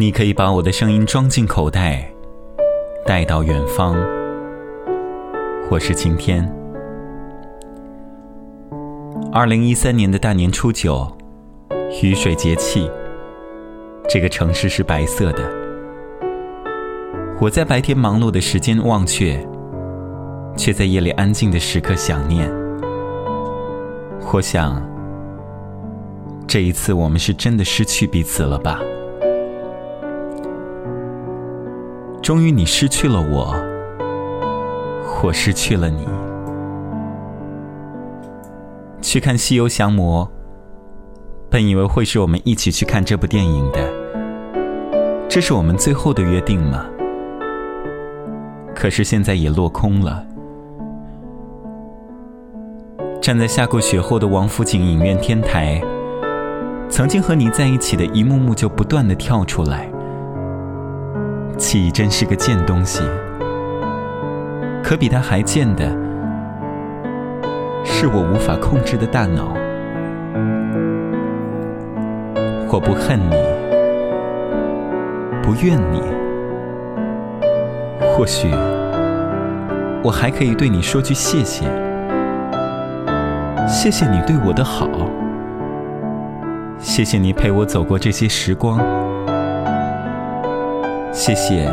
[0.00, 2.10] 你可以把我的声音装进口袋，
[3.04, 3.94] 带到远方。
[5.70, 6.50] 我是晴天。
[9.30, 11.06] 二零一三年的大年初九，
[12.02, 12.90] 雨水节气，
[14.08, 15.42] 这个城市是白色的。
[17.38, 19.46] 我在白天忙碌的时间忘却，
[20.56, 22.50] 却在夜里安静的时刻想念。
[24.32, 24.82] 我想，
[26.46, 28.80] 这一次我们是真的失去彼此了吧？
[32.22, 33.54] 终于，你失去了我，
[35.22, 36.06] 我失去了你。
[39.00, 40.26] 去看《西游降魔》，
[41.48, 43.80] 本以为会是我们一起去看这部电影的，
[45.28, 46.84] 这是我们最后的约定吗？
[48.74, 50.24] 可是现在也落空了。
[53.20, 55.82] 站在下过雪后的王府井影院天台，
[56.88, 59.89] 曾经和你在一起的一幕幕就不断的跳出来。
[61.56, 63.02] 记忆真是个贱东西，
[64.82, 65.84] 可比它还贱的，
[67.84, 69.54] 是我无法控制的大脑。
[72.72, 73.34] 我不恨你，
[75.42, 76.00] 不怨你，
[78.12, 78.48] 或许
[80.02, 81.66] 我还可以对你说句谢谢。
[83.66, 84.88] 谢谢你对我的好，
[86.78, 88.78] 谢谢你陪我走过这些时光，
[91.20, 91.70] 谢谢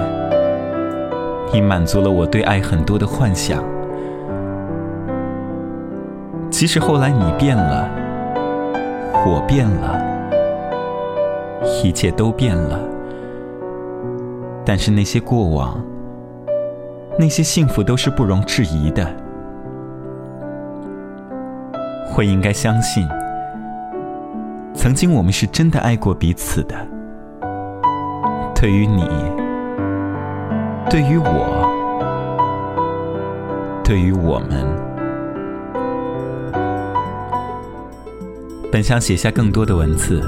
[1.54, 3.64] 你满足了我对爱很多的幻想。
[6.52, 7.90] 即使后来你变了，
[9.26, 10.04] 我变了，
[11.82, 12.78] 一切都变了，
[14.66, 15.82] 但是那些过往，
[17.18, 19.10] 那些幸福都是不容置疑的。
[22.06, 23.08] 会应该相信，
[24.74, 26.76] 曾经我们是真的爱过彼此的。
[28.60, 29.04] 对于你，
[30.90, 31.70] 对于我，
[33.84, 34.66] 对于我们，
[38.72, 40.24] 本想写下更多的文字，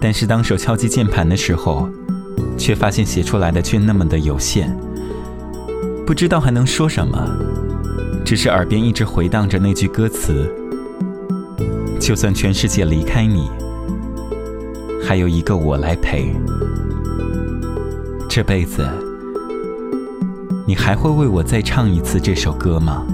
[0.00, 1.88] 但是当手敲击键盘的时候，
[2.58, 4.76] 却发现写出来的却那么的有限，
[6.04, 7.16] 不知道还能说什么。
[8.24, 10.52] 只是耳边一直回荡着那句歌词
[12.00, 13.48] ：“就算全世界离开你，
[15.08, 16.36] 还有一个我来陪。
[18.28, 18.86] 这辈子，
[20.66, 23.06] 你还会为我再唱一次这首歌吗？”